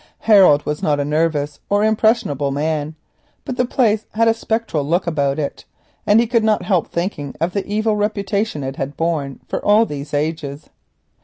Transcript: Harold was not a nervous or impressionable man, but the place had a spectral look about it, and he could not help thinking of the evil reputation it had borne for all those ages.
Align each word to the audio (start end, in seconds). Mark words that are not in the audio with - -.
Harold 0.21 0.65
was 0.65 0.81
not 0.81 0.99
a 0.99 1.05
nervous 1.05 1.59
or 1.69 1.83
impressionable 1.83 2.49
man, 2.49 2.95
but 3.45 3.55
the 3.55 3.65
place 3.65 4.07
had 4.15 4.27
a 4.27 4.33
spectral 4.33 4.83
look 4.83 5.05
about 5.05 5.37
it, 5.37 5.63
and 6.07 6.19
he 6.19 6.25
could 6.25 6.43
not 6.43 6.63
help 6.63 6.87
thinking 6.87 7.35
of 7.39 7.53
the 7.53 7.67
evil 7.67 7.95
reputation 7.95 8.63
it 8.63 8.77
had 8.77 8.97
borne 8.97 9.41
for 9.47 9.63
all 9.63 9.85
those 9.85 10.11
ages. 10.11 10.71